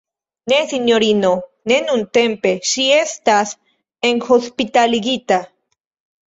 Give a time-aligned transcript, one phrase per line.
[0.51, 1.33] Ne sinjorino,
[1.71, 3.53] ne nuntempe, ŝi estas
[4.11, 5.41] enhospitaligita.